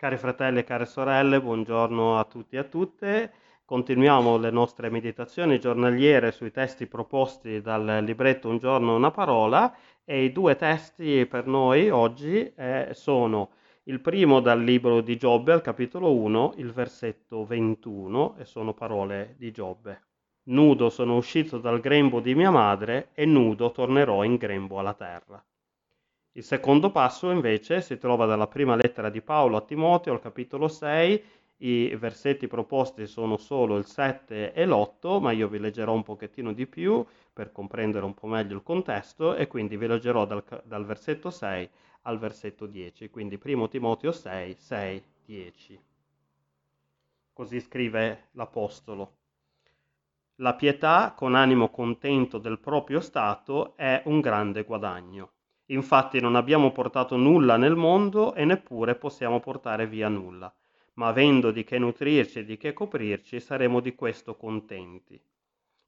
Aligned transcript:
Cari 0.00 0.16
fratelli 0.16 0.60
e 0.60 0.64
care 0.64 0.86
sorelle, 0.86 1.42
buongiorno 1.42 2.18
a 2.18 2.24
tutti 2.24 2.56
e 2.56 2.60
a 2.60 2.64
tutte. 2.64 3.32
Continuiamo 3.66 4.38
le 4.38 4.50
nostre 4.50 4.88
meditazioni 4.88 5.60
giornaliere 5.60 6.32
sui 6.32 6.50
testi 6.50 6.86
proposti 6.86 7.60
dal 7.60 8.02
libretto 8.02 8.48
Un 8.48 8.56
giorno 8.56 8.96
una 8.96 9.10
parola 9.10 9.76
e 10.02 10.24
i 10.24 10.32
due 10.32 10.56
testi 10.56 11.26
per 11.26 11.46
noi 11.46 11.90
oggi 11.90 12.50
eh, 12.56 12.88
sono 12.92 13.50
il 13.82 14.00
primo 14.00 14.40
dal 14.40 14.64
libro 14.64 15.02
di 15.02 15.18
Giobbe 15.18 15.52
al 15.52 15.60
capitolo 15.60 16.14
1, 16.14 16.54
il 16.56 16.72
versetto 16.72 17.44
21 17.44 18.36
e 18.38 18.46
sono 18.46 18.72
parole 18.72 19.34
di 19.36 19.50
Giobbe. 19.50 20.04
Nudo 20.44 20.88
sono 20.88 21.16
uscito 21.16 21.58
dal 21.58 21.78
grembo 21.78 22.20
di 22.20 22.34
mia 22.34 22.50
madre 22.50 23.10
e 23.12 23.26
nudo 23.26 23.70
tornerò 23.70 24.24
in 24.24 24.36
grembo 24.36 24.78
alla 24.78 24.94
terra. 24.94 25.44
Il 26.34 26.44
secondo 26.44 26.92
passo 26.92 27.30
invece 27.30 27.80
si 27.80 27.98
trova 27.98 28.24
dalla 28.24 28.46
prima 28.46 28.76
lettera 28.76 29.10
di 29.10 29.20
Paolo 29.20 29.56
a 29.56 29.62
Timoteo 29.62 30.12
al 30.12 30.20
capitolo 30.20 30.68
6, 30.68 31.24
i 31.62 31.96
versetti 31.96 32.46
proposti 32.46 33.06
sono 33.08 33.36
solo 33.36 33.76
il 33.76 33.84
7 33.84 34.52
e 34.52 34.64
l'8, 34.64 35.20
ma 35.20 35.32
io 35.32 35.48
vi 35.48 35.58
leggerò 35.58 35.92
un 35.92 36.04
pochettino 36.04 36.52
di 36.52 36.68
più 36.68 37.04
per 37.32 37.50
comprendere 37.50 38.04
un 38.04 38.14
po' 38.14 38.28
meglio 38.28 38.54
il 38.54 38.62
contesto 38.62 39.34
e 39.34 39.48
quindi 39.48 39.76
vi 39.76 39.88
leggerò 39.88 40.24
dal, 40.24 40.44
dal 40.64 40.86
versetto 40.86 41.30
6 41.30 41.68
al 42.02 42.18
versetto 42.18 42.66
10, 42.66 43.10
quindi 43.10 43.38
1 43.42 43.68
Timoteo 43.68 44.12
6, 44.12 44.54
6, 44.54 45.04
10. 45.26 45.80
Così 47.32 47.60
scrive 47.60 48.28
l'Apostolo. 48.32 49.16
La 50.36 50.54
pietà 50.54 51.12
con 51.16 51.34
animo 51.34 51.70
contento 51.70 52.38
del 52.38 52.60
proprio 52.60 53.00
stato 53.00 53.76
è 53.76 54.00
un 54.06 54.20
grande 54.20 54.62
guadagno. 54.62 55.32
Infatti 55.70 56.20
non 56.20 56.34
abbiamo 56.34 56.72
portato 56.72 57.16
nulla 57.16 57.56
nel 57.56 57.76
mondo 57.76 58.34
e 58.34 58.44
neppure 58.44 58.96
possiamo 58.96 59.38
portare 59.38 59.86
via 59.86 60.08
nulla, 60.08 60.52
ma 60.94 61.08
avendo 61.08 61.52
di 61.52 61.62
che 61.62 61.78
nutrirci 61.78 62.40
e 62.40 62.44
di 62.44 62.56
che 62.56 62.72
coprirci 62.72 63.38
saremo 63.38 63.80
di 63.80 63.94
questo 63.94 64.36
contenti. 64.36 65.20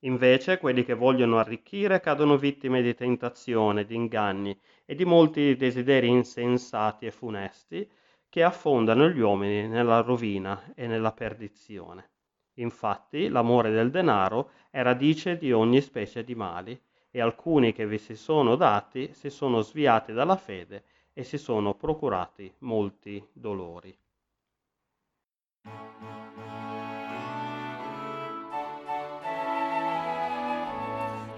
Invece 0.05 0.59
quelli 0.59 0.85
che 0.85 0.95
vogliono 0.95 1.39
arricchire 1.39 2.01
cadono 2.01 2.37
vittime 2.37 2.81
di 2.81 2.95
tentazione, 2.95 3.85
di 3.85 3.95
inganni 3.95 4.57
e 4.85 4.95
di 4.95 5.05
molti 5.05 5.57
desideri 5.57 6.09
insensati 6.09 7.07
e 7.07 7.11
funesti 7.11 7.89
che 8.29 8.43
affondano 8.43 9.09
gli 9.09 9.21
uomini 9.21 9.69
nella 9.69 10.01
rovina 10.01 10.73
e 10.75 10.87
nella 10.87 11.13
perdizione. 11.13 12.11
Infatti 12.55 13.29
l'amore 13.29 13.71
del 13.71 13.91
denaro 13.91 14.51
è 14.71 14.83
radice 14.83 15.37
di 15.37 15.53
ogni 15.53 15.81
specie 15.81 16.23
di 16.23 16.35
mali 16.35 16.81
e 17.15 17.21
alcuni 17.21 17.73
che 17.75 17.87
vi 17.87 17.99
si 17.99 18.17
sono 18.17 18.57
dati 18.57 19.13
si 19.13 19.29
sono 19.29 19.61
sviati 19.61 20.15
dalla 20.15 20.37
fede 20.37 20.83
e 21.13 21.23
si 21.23 21.37
sono 21.37 21.75
procurati 21.75 22.51
molti 22.61 23.23
dolori. 23.33 23.95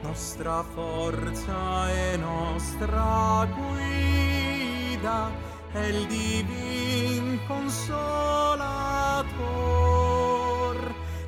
Nostra 0.00 0.62
forza 0.62 1.90
e 1.90 2.16
nostra 2.18 3.48
guida 3.52 5.28
è 5.72 5.86
il 5.86 6.06
divin 6.06 7.40
consolator, 7.48 8.14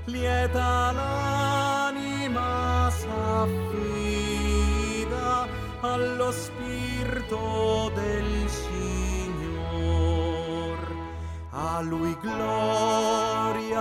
lieta 0.05 0.92
l'anima 0.92 2.89
s'affida 2.91 3.95
allo 5.97 6.30
Spirito 6.30 7.91
del 7.94 8.48
Signor. 8.48 9.56
A 11.52 11.80
Lui 11.80 12.14
gloria, 12.20 13.78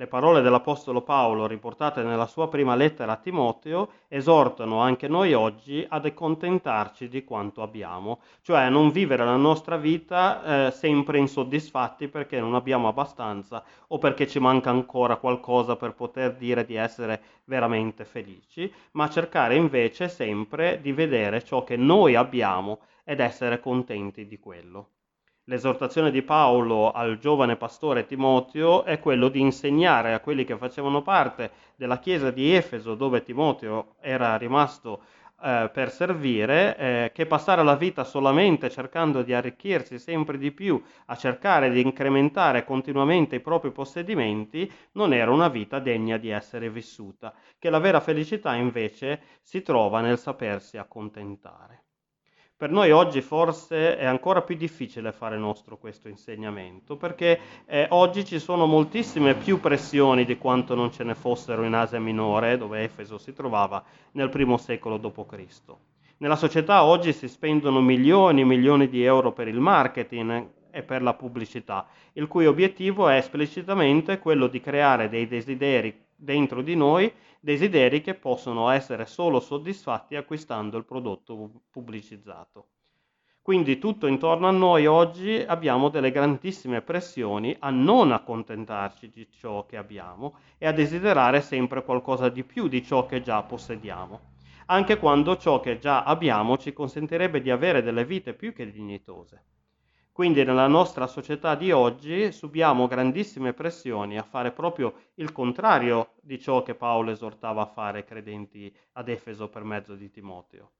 Le 0.00 0.06
parole 0.06 0.40
dell'Apostolo 0.40 1.02
Paolo, 1.02 1.46
riportate 1.46 2.02
nella 2.02 2.26
sua 2.26 2.48
prima 2.48 2.74
lettera 2.74 3.12
a 3.12 3.16
Timoteo, 3.16 3.90
esortano 4.08 4.80
anche 4.80 5.08
noi 5.08 5.34
oggi 5.34 5.84
ad 5.86 6.06
accontentarci 6.06 7.06
di 7.06 7.22
quanto 7.22 7.60
abbiamo, 7.60 8.20
cioè 8.40 8.62
a 8.62 8.70
non 8.70 8.92
vivere 8.92 9.26
la 9.26 9.36
nostra 9.36 9.76
vita 9.76 10.68
eh, 10.68 10.70
sempre 10.70 11.18
insoddisfatti 11.18 12.08
perché 12.08 12.40
non 12.40 12.54
abbiamo 12.54 12.88
abbastanza 12.88 13.62
o 13.88 13.98
perché 13.98 14.26
ci 14.26 14.38
manca 14.38 14.70
ancora 14.70 15.16
qualcosa 15.16 15.76
per 15.76 15.92
poter 15.92 16.34
dire 16.34 16.64
di 16.64 16.76
essere 16.76 17.20
veramente 17.44 18.06
felici, 18.06 18.72
ma 18.92 19.10
cercare 19.10 19.54
invece 19.54 20.08
sempre 20.08 20.80
di 20.80 20.92
vedere 20.92 21.44
ciò 21.44 21.62
che 21.62 21.76
noi 21.76 22.14
abbiamo 22.14 22.78
ed 23.04 23.20
essere 23.20 23.60
contenti 23.60 24.26
di 24.26 24.38
quello. 24.38 24.99
L'esortazione 25.50 26.12
di 26.12 26.22
Paolo 26.22 26.92
al 26.92 27.18
giovane 27.18 27.56
pastore 27.56 28.06
Timoteo 28.06 28.84
è 28.84 29.00
quello 29.00 29.28
di 29.28 29.40
insegnare 29.40 30.14
a 30.14 30.20
quelli 30.20 30.44
che 30.44 30.56
facevano 30.56 31.02
parte 31.02 31.50
della 31.74 31.98
chiesa 31.98 32.30
di 32.30 32.54
Efeso, 32.54 32.94
dove 32.94 33.24
Timoteo 33.24 33.96
era 33.98 34.36
rimasto 34.36 35.02
eh, 35.42 35.68
per 35.72 35.90
servire, 35.90 36.76
eh, 36.76 37.10
che 37.12 37.26
passare 37.26 37.64
la 37.64 37.74
vita 37.74 38.04
solamente 38.04 38.70
cercando 38.70 39.22
di 39.22 39.34
arricchirsi 39.34 39.98
sempre 39.98 40.38
di 40.38 40.52
più, 40.52 40.80
a 41.06 41.16
cercare 41.16 41.68
di 41.70 41.80
incrementare 41.80 42.62
continuamente 42.62 43.34
i 43.34 43.40
propri 43.40 43.72
possedimenti, 43.72 44.70
non 44.92 45.12
era 45.12 45.32
una 45.32 45.48
vita 45.48 45.80
degna 45.80 46.16
di 46.16 46.28
essere 46.28 46.70
vissuta, 46.70 47.34
che 47.58 47.70
la 47.70 47.80
vera 47.80 47.98
felicità 47.98 48.54
invece 48.54 49.20
si 49.42 49.62
trova 49.62 50.00
nel 50.00 50.16
sapersi 50.16 50.78
accontentare. 50.78 51.89
Per 52.60 52.70
noi 52.70 52.90
oggi 52.90 53.22
forse 53.22 53.96
è 53.96 54.04
ancora 54.04 54.42
più 54.42 54.54
difficile 54.54 55.12
fare 55.12 55.38
nostro 55.38 55.78
questo 55.78 56.08
insegnamento, 56.08 56.94
perché 56.94 57.40
eh, 57.64 57.86
oggi 57.88 58.22
ci 58.22 58.38
sono 58.38 58.66
moltissime 58.66 59.34
più 59.34 59.60
pressioni 59.60 60.26
di 60.26 60.36
quanto 60.36 60.74
non 60.74 60.92
ce 60.92 61.02
ne 61.02 61.14
fossero 61.14 61.64
in 61.64 61.72
Asia 61.72 61.98
Minore, 61.98 62.58
dove 62.58 62.82
Efeso 62.82 63.16
si 63.16 63.32
trovava 63.32 63.82
nel 64.12 64.28
primo 64.28 64.58
secolo 64.58 64.98
d.C. 64.98 65.72
Nella 66.18 66.36
società 66.36 66.84
oggi 66.84 67.14
si 67.14 67.28
spendono 67.28 67.80
milioni 67.80 68.42
e 68.42 68.44
milioni 68.44 68.90
di 68.90 69.04
euro 69.04 69.32
per 69.32 69.48
il 69.48 69.58
marketing 69.58 70.50
e 70.70 70.82
per 70.82 71.00
la 71.00 71.14
pubblicità, 71.14 71.86
il 72.12 72.26
cui 72.26 72.44
obiettivo 72.44 73.08
è 73.08 73.16
esplicitamente 73.16 74.18
quello 74.18 74.48
di 74.48 74.60
creare 74.60 75.08
dei 75.08 75.26
desideri 75.26 76.08
dentro 76.20 76.60
di 76.60 76.76
noi 76.76 77.12
desideri 77.40 78.02
che 78.02 78.14
possono 78.14 78.68
essere 78.68 79.06
solo 79.06 79.40
soddisfatti 79.40 80.16
acquistando 80.16 80.76
il 80.76 80.84
prodotto 80.84 81.62
pubblicizzato. 81.70 82.68
Quindi 83.40 83.78
tutto 83.78 84.06
intorno 84.06 84.46
a 84.46 84.52
noi 84.52 84.86
oggi 84.86 85.42
abbiamo 85.44 85.88
delle 85.88 86.10
grandissime 86.10 86.82
pressioni 86.82 87.56
a 87.58 87.70
non 87.70 88.12
accontentarci 88.12 89.08
di 89.08 89.28
ciò 89.30 89.64
che 89.64 89.78
abbiamo 89.78 90.36
e 90.58 90.66
a 90.66 90.72
desiderare 90.72 91.40
sempre 91.40 91.82
qualcosa 91.82 92.28
di 92.28 92.44
più 92.44 92.68
di 92.68 92.84
ciò 92.84 93.06
che 93.06 93.22
già 93.22 93.42
possediamo, 93.42 94.20
anche 94.66 94.98
quando 94.98 95.38
ciò 95.38 95.58
che 95.58 95.78
già 95.78 96.04
abbiamo 96.04 96.58
ci 96.58 96.74
consentirebbe 96.74 97.40
di 97.40 97.50
avere 97.50 97.82
delle 97.82 98.04
vite 98.04 98.34
più 98.34 98.52
che 98.52 98.70
dignitose. 98.70 99.44
Quindi 100.20 100.44
nella 100.44 100.66
nostra 100.66 101.06
società 101.06 101.54
di 101.54 101.72
oggi 101.72 102.30
subiamo 102.30 102.86
grandissime 102.86 103.54
pressioni 103.54 104.18
a 104.18 104.22
fare 104.22 104.52
proprio 104.52 105.12
il 105.14 105.32
contrario 105.32 106.16
di 106.20 106.38
ciò 106.38 106.62
che 106.62 106.74
Paolo 106.74 107.10
esortava 107.10 107.62
a 107.62 107.66
fare 107.66 108.00
ai 108.00 108.04
credenti 108.04 108.70
ad 108.92 109.08
Efeso 109.08 109.48
per 109.48 109.64
mezzo 109.64 109.94
di 109.94 110.10
Timoteo. 110.10 110.72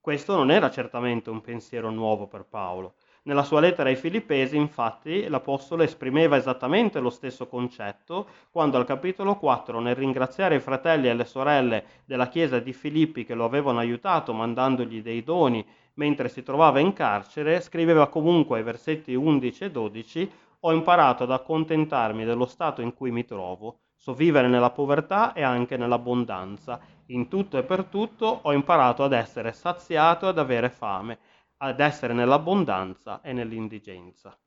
Questo 0.00 0.34
non 0.34 0.50
era 0.50 0.72
certamente 0.72 1.30
un 1.30 1.40
pensiero 1.40 1.90
nuovo 1.90 2.26
per 2.26 2.46
Paolo. 2.46 2.96
Nella 3.22 3.42
sua 3.42 3.60
lettera 3.60 3.90
ai 3.90 3.96
Filippesi, 3.96 4.56
infatti, 4.56 5.28
l'Apostolo 5.28 5.82
esprimeva 5.82 6.36
esattamente 6.36 7.00
lo 7.00 7.10
stesso 7.10 7.46
concetto 7.46 8.26
quando 8.50 8.78
al 8.78 8.86
capitolo 8.86 9.36
4, 9.36 9.78
nel 9.78 9.94
ringraziare 9.94 10.54
i 10.54 10.60
fratelli 10.60 11.06
e 11.08 11.14
le 11.14 11.26
sorelle 11.26 11.84
della 12.06 12.28
chiesa 12.28 12.60
di 12.60 12.72
Filippi 12.72 13.24
che 13.26 13.34
lo 13.34 13.44
avevano 13.44 13.78
aiutato 13.78 14.32
mandandogli 14.32 15.02
dei 15.02 15.22
doni 15.22 15.62
mentre 15.94 16.30
si 16.30 16.42
trovava 16.42 16.78
in 16.78 16.94
carcere, 16.94 17.60
scriveva 17.60 18.08
comunque 18.08 18.56
ai 18.56 18.64
versetti 18.64 19.14
11 19.14 19.64
e 19.64 19.70
12 19.70 20.30
ho 20.60 20.72
imparato 20.72 21.24
ad 21.24 21.30
accontentarmi 21.30 22.24
dello 22.24 22.46
stato 22.46 22.80
in 22.80 22.94
cui 22.94 23.10
mi 23.10 23.26
trovo, 23.26 23.80
so 23.96 24.14
vivere 24.14 24.48
nella 24.48 24.70
povertà 24.70 25.34
e 25.34 25.42
anche 25.42 25.76
nell'abbondanza. 25.76 26.80
In 27.06 27.28
tutto 27.28 27.58
e 27.58 27.64
per 27.64 27.84
tutto 27.84 28.40
ho 28.42 28.52
imparato 28.52 29.02
ad 29.04 29.12
essere 29.12 29.52
saziato 29.52 30.26
e 30.26 30.28
ad 30.30 30.38
avere 30.38 30.70
fame, 30.70 31.18
ad 31.62 31.80
essere 31.80 32.14
nell'abbondanza 32.14 33.20
e 33.20 33.32
nell'indigenza. 33.32 34.38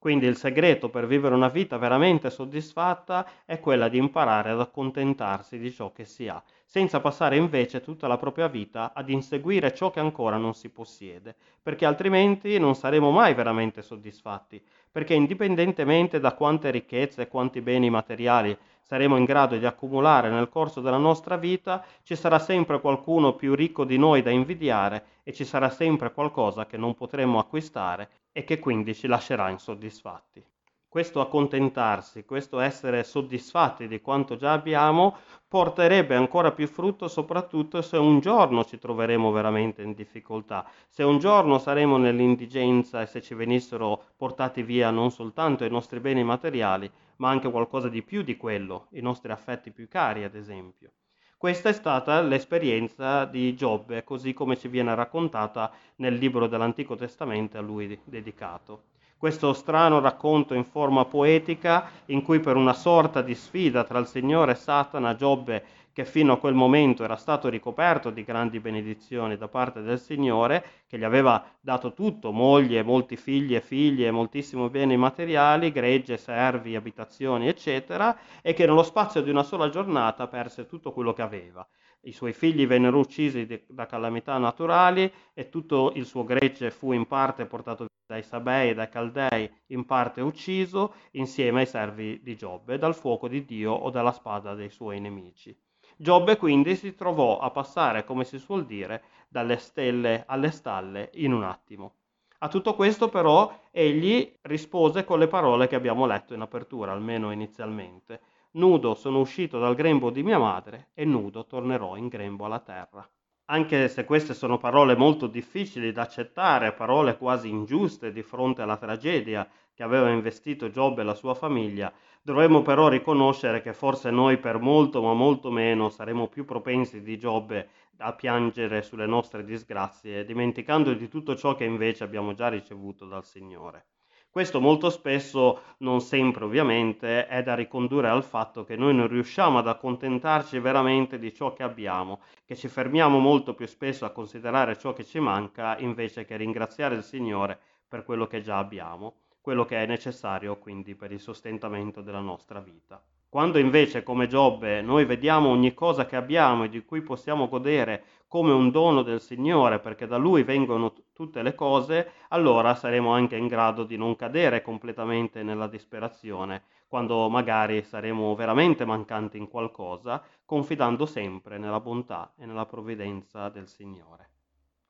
Quindi 0.00 0.26
il 0.26 0.36
segreto 0.36 0.90
per 0.90 1.08
vivere 1.08 1.34
una 1.34 1.48
vita 1.48 1.76
veramente 1.76 2.30
soddisfatta 2.30 3.28
è 3.44 3.58
quella 3.58 3.88
di 3.88 3.98
imparare 3.98 4.50
ad 4.50 4.60
accontentarsi 4.60 5.58
di 5.58 5.72
ciò 5.72 5.90
che 5.90 6.04
si 6.04 6.28
ha, 6.28 6.40
senza 6.64 7.00
passare 7.00 7.36
invece 7.36 7.80
tutta 7.80 8.06
la 8.06 8.16
propria 8.16 8.46
vita 8.46 8.92
ad 8.94 9.08
inseguire 9.08 9.74
ciò 9.74 9.90
che 9.90 9.98
ancora 9.98 10.36
non 10.36 10.54
si 10.54 10.68
possiede, 10.68 11.34
perché 11.60 11.84
altrimenti 11.84 12.60
non 12.60 12.76
saremo 12.76 13.10
mai 13.10 13.34
veramente 13.34 13.82
soddisfatti, 13.82 14.62
perché 14.92 15.14
indipendentemente 15.14 16.20
da 16.20 16.32
quante 16.32 16.70
ricchezze 16.70 17.22
e 17.22 17.28
quanti 17.28 17.60
beni 17.60 17.90
materiali 17.90 18.56
saremo 18.82 19.16
in 19.16 19.24
grado 19.24 19.56
di 19.56 19.66
accumulare 19.66 20.30
nel 20.30 20.48
corso 20.48 20.80
della 20.80 20.96
nostra 20.96 21.36
vita, 21.36 21.84
ci 22.04 22.14
sarà 22.14 22.38
sempre 22.38 22.80
qualcuno 22.80 23.34
più 23.34 23.56
ricco 23.56 23.84
di 23.84 23.98
noi 23.98 24.22
da 24.22 24.30
invidiare 24.30 25.04
e 25.24 25.32
ci 25.32 25.44
sarà 25.44 25.68
sempre 25.70 26.12
qualcosa 26.12 26.66
che 26.66 26.76
non 26.76 26.94
potremo 26.94 27.40
acquistare 27.40 28.08
e 28.38 28.44
che 28.44 28.60
quindi 28.60 28.94
ci 28.94 29.08
lascerà 29.08 29.48
insoddisfatti. 29.50 30.40
Questo 30.86 31.20
accontentarsi, 31.20 32.24
questo 32.24 32.60
essere 32.60 33.02
soddisfatti 33.02 33.88
di 33.88 34.00
quanto 34.00 34.36
già 34.36 34.52
abbiamo, 34.52 35.16
porterebbe 35.48 36.14
ancora 36.14 36.52
più 36.52 36.68
frutto 36.68 37.08
soprattutto 37.08 37.82
se 37.82 37.96
un 37.96 38.20
giorno 38.20 38.64
ci 38.64 38.78
troveremo 38.78 39.32
veramente 39.32 39.82
in 39.82 39.92
difficoltà, 39.92 40.64
se 40.88 41.02
un 41.02 41.18
giorno 41.18 41.58
saremo 41.58 41.96
nell'indigenza 41.96 43.02
e 43.02 43.06
se 43.06 43.20
ci 43.20 43.34
venissero 43.34 44.04
portati 44.16 44.62
via 44.62 44.90
non 44.90 45.10
soltanto 45.10 45.64
i 45.64 45.70
nostri 45.70 45.98
beni 45.98 46.22
materiali, 46.22 46.88
ma 47.16 47.30
anche 47.30 47.50
qualcosa 47.50 47.88
di 47.88 48.04
più 48.04 48.22
di 48.22 48.36
quello, 48.36 48.86
i 48.90 49.00
nostri 49.00 49.32
affetti 49.32 49.72
più 49.72 49.88
cari 49.88 50.22
ad 50.22 50.36
esempio. 50.36 50.92
Questa 51.38 51.68
è 51.68 51.72
stata 51.72 52.20
l'esperienza 52.20 53.24
di 53.24 53.54
Giobbe, 53.54 54.02
così 54.02 54.32
come 54.34 54.58
ci 54.58 54.66
viene 54.66 54.92
raccontata 54.96 55.70
nel 55.98 56.14
libro 56.16 56.48
dell'Antico 56.48 56.96
Testamento 56.96 57.56
a 57.56 57.60
lui 57.60 57.96
dedicato. 58.02 58.82
Questo 59.16 59.52
strano 59.52 60.00
racconto 60.00 60.54
in 60.54 60.64
forma 60.64 61.04
poetica 61.04 61.90
in 62.06 62.22
cui 62.22 62.40
per 62.40 62.56
una 62.56 62.72
sorta 62.72 63.22
di 63.22 63.36
sfida 63.36 63.84
tra 63.84 64.00
il 64.00 64.08
Signore 64.08 64.50
e 64.50 64.56
Satana 64.56 65.14
Giobbe 65.14 65.64
che 65.98 66.04
fino 66.04 66.34
a 66.34 66.38
quel 66.38 66.54
momento 66.54 67.02
era 67.02 67.16
stato 67.16 67.48
ricoperto 67.48 68.10
di 68.10 68.22
grandi 68.22 68.60
benedizioni 68.60 69.36
da 69.36 69.48
parte 69.48 69.82
del 69.82 69.98
Signore, 69.98 70.84
che 70.86 70.96
gli 70.96 71.02
aveva 71.02 71.44
dato 71.58 71.92
tutto, 71.92 72.30
moglie, 72.30 72.84
molti 72.84 73.16
figli 73.16 73.56
e 73.56 73.60
figlie, 73.60 74.12
moltissimi 74.12 74.68
beni 74.70 74.96
materiali, 74.96 75.72
gregge, 75.72 76.16
servi, 76.16 76.76
abitazioni, 76.76 77.48
eccetera, 77.48 78.16
e 78.42 78.52
che 78.54 78.64
nello 78.64 78.84
spazio 78.84 79.22
di 79.22 79.30
una 79.30 79.42
sola 79.42 79.70
giornata 79.70 80.28
perse 80.28 80.66
tutto 80.66 80.92
quello 80.92 81.12
che 81.12 81.22
aveva. 81.22 81.66
I 82.02 82.12
suoi 82.12 82.32
figli 82.32 82.64
vennero 82.64 83.00
uccisi 83.00 83.64
da 83.66 83.86
calamità 83.86 84.38
naturali 84.38 85.12
e 85.34 85.48
tutto 85.48 85.90
il 85.96 86.06
suo 86.06 86.22
gregge 86.22 86.70
fu 86.70 86.92
in 86.92 87.08
parte 87.08 87.44
portato 87.46 87.86
dai 88.06 88.22
Sabei 88.22 88.70
e 88.70 88.74
dai 88.74 88.88
Caldei, 88.88 89.50
in 89.72 89.84
parte 89.84 90.20
ucciso 90.20 90.94
insieme 91.14 91.62
ai 91.62 91.66
servi 91.66 92.20
di 92.22 92.36
Giobbe 92.36 92.78
dal 92.78 92.94
fuoco 92.94 93.26
di 93.26 93.44
Dio 93.44 93.72
o 93.72 93.90
dalla 93.90 94.12
spada 94.12 94.54
dei 94.54 94.70
suoi 94.70 95.00
nemici. 95.00 95.66
Giobbe 96.00 96.36
quindi 96.36 96.76
si 96.76 96.94
trovò 96.94 97.40
a 97.40 97.50
passare, 97.50 98.04
come 98.04 98.22
si 98.22 98.38
suol 98.38 98.66
dire, 98.66 99.02
dalle 99.28 99.56
stelle 99.56 100.22
alle 100.28 100.52
stalle 100.52 101.10
in 101.14 101.32
un 101.32 101.42
attimo. 101.42 101.94
A 102.38 102.46
tutto 102.46 102.76
questo 102.76 103.08
però 103.08 103.52
egli 103.72 104.32
rispose 104.42 105.02
con 105.02 105.18
le 105.18 105.26
parole 105.26 105.66
che 105.66 105.74
abbiamo 105.74 106.06
letto 106.06 106.34
in 106.34 106.40
apertura, 106.40 106.92
almeno 106.92 107.32
inizialmente. 107.32 108.20
Nudo 108.52 108.94
sono 108.94 109.18
uscito 109.18 109.58
dal 109.58 109.74
grembo 109.74 110.10
di 110.10 110.22
mia 110.22 110.38
madre 110.38 110.90
e 110.94 111.04
nudo 111.04 111.46
tornerò 111.46 111.96
in 111.96 112.06
grembo 112.06 112.44
alla 112.44 112.60
terra. 112.60 113.04
Anche 113.50 113.88
se 113.88 114.04
queste 114.06 114.32
sono 114.32 114.56
parole 114.56 114.96
molto 114.96 115.26
difficili 115.26 115.92
da 115.92 116.02
accettare, 116.02 116.72
parole 116.72 117.18
quasi 117.18 117.48
ingiuste 117.48 118.10
di 118.10 118.22
fronte 118.22 118.62
alla 118.62 118.78
tragedia 118.78 119.46
che 119.74 119.82
aveva 119.82 120.08
investito 120.08 120.70
Giobbe 120.70 121.02
e 121.02 121.04
la 121.04 121.14
sua 121.14 121.34
famiglia, 121.34 121.92
Dovremmo 122.28 122.60
però 122.60 122.88
riconoscere 122.88 123.62
che 123.62 123.72
forse 123.72 124.10
noi 124.10 124.36
per 124.36 124.58
molto 124.58 125.00
ma 125.00 125.14
molto 125.14 125.50
meno 125.50 125.88
saremo 125.88 126.28
più 126.28 126.44
propensi 126.44 127.00
di 127.00 127.16
Giobbe 127.16 127.68
a 127.98 128.12
piangere 128.12 128.82
sulle 128.82 129.06
nostre 129.06 129.44
disgrazie, 129.44 130.26
dimenticando 130.26 130.92
di 130.92 131.08
tutto 131.08 131.34
ciò 131.34 131.54
che 131.54 131.64
invece 131.64 132.04
abbiamo 132.04 132.34
già 132.34 132.48
ricevuto 132.48 133.06
dal 133.06 133.24
Signore. 133.24 133.86
Questo 134.30 134.60
molto 134.60 134.90
spesso, 134.90 135.62
non 135.78 136.00
sempre 136.00 136.44
ovviamente, 136.44 137.26
è 137.26 137.42
da 137.42 137.54
ricondurre 137.54 138.08
al 138.08 138.24
fatto 138.24 138.64
che 138.64 138.76
noi 138.76 138.94
non 138.94 139.08
riusciamo 139.08 139.58
ad 139.58 139.68
accontentarci 139.68 140.58
veramente 140.58 141.18
di 141.18 141.34
ciò 141.34 141.52
che 141.52 141.62
abbiamo, 141.62 142.20
che 142.44 142.54
ci 142.54 142.68
fermiamo 142.68 143.18
molto 143.18 143.54
più 143.54 143.66
spesso 143.66 144.04
a 144.04 144.10
considerare 144.10 144.78
ciò 144.78 144.92
che 144.92 145.04
ci 145.04 145.18
manca 145.18 145.76
invece 145.78 146.24
che 146.24 146.36
ringraziare 146.36 146.94
il 146.94 147.02
Signore 147.02 147.58
per 147.88 148.04
quello 148.04 148.26
che 148.26 148.40
già 148.40 148.58
abbiamo 148.58 149.14
quello 149.48 149.64
che 149.64 149.82
è 149.82 149.86
necessario 149.86 150.58
quindi 150.58 150.94
per 150.94 151.10
il 151.10 151.20
sostentamento 151.20 152.02
della 152.02 152.20
nostra 152.20 152.60
vita. 152.60 153.02
Quando 153.30 153.58
invece 153.58 154.02
come 154.02 154.26
Giobbe 154.26 154.80
noi 154.80 155.04
vediamo 155.04 155.50
ogni 155.50 155.74
cosa 155.74 156.06
che 156.06 156.16
abbiamo 156.16 156.64
e 156.64 156.70
di 156.70 156.82
cui 156.82 157.02
possiamo 157.02 157.46
godere 157.46 158.04
come 158.26 158.52
un 158.52 158.70
dono 158.70 159.02
del 159.02 159.20
Signore, 159.20 159.80
perché 159.80 160.06
da 160.06 160.16
Lui 160.16 160.44
vengono 160.44 160.92
t- 160.92 161.02
tutte 161.12 161.42
le 161.42 161.54
cose, 161.54 162.10
allora 162.28 162.74
saremo 162.74 163.12
anche 163.12 163.36
in 163.36 163.46
grado 163.46 163.84
di 163.84 163.98
non 163.98 164.16
cadere 164.16 164.62
completamente 164.62 165.42
nella 165.42 165.66
disperazione, 165.66 166.62
quando 166.86 167.28
magari 167.28 167.82
saremo 167.82 168.34
veramente 168.34 168.86
mancanti 168.86 169.36
in 169.36 169.48
qualcosa, 169.48 170.22
confidando 170.46 171.04
sempre 171.04 171.58
nella 171.58 171.80
bontà 171.80 172.32
e 172.38 172.46
nella 172.46 172.64
provvidenza 172.64 173.50
del 173.50 173.68
Signore. 173.68 174.30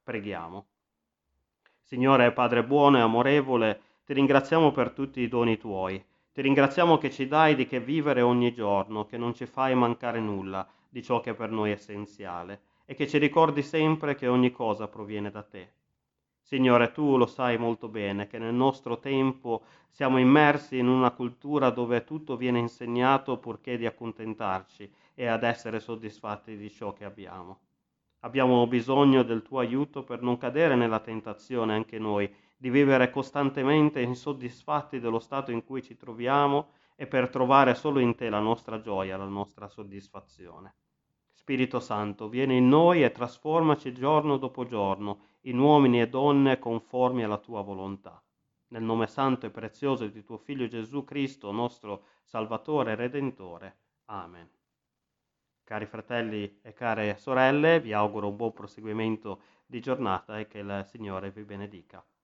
Preghiamo. 0.02 0.66
Signore 1.82 2.32
Padre 2.32 2.64
buono 2.64 2.98
e 2.98 3.00
amorevole, 3.00 3.80
ti 4.04 4.12
ringraziamo 4.12 4.70
per 4.70 4.90
tutti 4.90 5.20
i 5.20 5.28
doni 5.28 5.56
tuoi. 5.58 6.04
Ti 6.38 6.44
ringraziamo 6.44 6.98
che 6.98 7.10
ci 7.10 7.26
dai 7.26 7.56
di 7.56 7.66
che 7.66 7.80
vivere 7.80 8.22
ogni 8.22 8.54
giorno, 8.54 9.06
che 9.06 9.16
non 9.16 9.34
ci 9.34 9.44
fai 9.44 9.74
mancare 9.74 10.20
nulla 10.20 10.64
di 10.88 11.02
ciò 11.02 11.18
che 11.18 11.34
per 11.34 11.50
noi 11.50 11.70
è 11.70 11.72
essenziale 11.72 12.60
e 12.84 12.94
che 12.94 13.08
ci 13.08 13.18
ricordi 13.18 13.60
sempre 13.60 14.14
che 14.14 14.28
ogni 14.28 14.52
cosa 14.52 14.86
proviene 14.86 15.32
da 15.32 15.42
te. 15.42 15.72
Signore, 16.40 16.92
tu 16.92 17.16
lo 17.16 17.26
sai 17.26 17.58
molto 17.58 17.88
bene 17.88 18.28
che 18.28 18.38
nel 18.38 18.54
nostro 18.54 19.00
tempo 19.00 19.64
siamo 19.88 20.18
immersi 20.18 20.78
in 20.78 20.86
una 20.86 21.10
cultura 21.10 21.70
dove 21.70 22.04
tutto 22.04 22.36
viene 22.36 22.60
insegnato 22.60 23.38
purché 23.38 23.76
di 23.76 23.86
accontentarci 23.86 24.88
e 25.16 25.26
ad 25.26 25.42
essere 25.42 25.80
soddisfatti 25.80 26.56
di 26.56 26.70
ciò 26.70 26.92
che 26.92 27.04
abbiamo. 27.04 27.58
Abbiamo 28.20 28.64
bisogno 28.68 29.24
del 29.24 29.42
tuo 29.42 29.58
aiuto 29.58 30.04
per 30.04 30.22
non 30.22 30.38
cadere 30.38 30.76
nella 30.76 31.00
tentazione 31.00 31.74
anche 31.74 31.98
noi 31.98 32.32
di 32.60 32.70
vivere 32.70 33.08
costantemente 33.10 34.00
insoddisfatti 34.00 34.98
dello 34.98 35.20
stato 35.20 35.52
in 35.52 35.64
cui 35.64 35.80
ci 35.80 35.96
troviamo 35.96 36.70
e 36.96 37.06
per 37.06 37.28
trovare 37.28 37.74
solo 37.74 38.00
in 38.00 38.16
te 38.16 38.28
la 38.28 38.40
nostra 38.40 38.80
gioia, 38.80 39.16
la 39.16 39.24
nostra 39.24 39.68
soddisfazione. 39.68 40.74
Spirito 41.32 41.78
Santo, 41.78 42.28
vieni 42.28 42.56
in 42.56 42.68
noi 42.68 43.04
e 43.04 43.12
trasformaci 43.12 43.92
giorno 43.92 44.36
dopo 44.36 44.66
giorno 44.66 45.20
in 45.42 45.60
uomini 45.60 46.00
e 46.00 46.08
donne 46.08 46.58
conformi 46.58 47.22
alla 47.22 47.38
tua 47.38 47.62
volontà. 47.62 48.20
Nel 48.70 48.82
nome 48.82 49.06
santo 49.06 49.46
e 49.46 49.50
prezioso 49.50 50.08
di 50.08 50.24
tuo 50.24 50.36
Figlio 50.36 50.66
Gesù 50.66 51.04
Cristo, 51.04 51.52
nostro 51.52 52.02
Salvatore 52.24 52.92
e 52.92 52.96
Redentore. 52.96 53.76
Amen. 54.06 54.50
Cari 55.62 55.86
fratelli 55.86 56.58
e 56.60 56.72
care 56.72 57.16
sorelle, 57.16 57.78
vi 57.80 57.92
auguro 57.92 58.28
un 58.28 58.36
buon 58.36 58.52
proseguimento 58.52 59.42
di 59.64 59.80
giornata 59.80 60.38
e 60.40 60.48
che 60.48 60.58
il 60.58 60.84
Signore 60.88 61.30
vi 61.30 61.44
benedica. 61.44 62.04